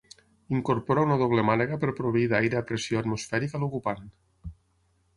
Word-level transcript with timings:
Incorpora 0.59 1.03
una 1.07 1.17
doble 1.23 1.43
mànega 1.51 1.79
per 1.85 1.93
proveir 2.01 2.25
d'aire 2.33 2.61
a 2.61 2.65
pressió 2.73 3.05
atmosfèrica 3.05 3.59
a 3.59 3.65
l'ocupant. 3.67 4.05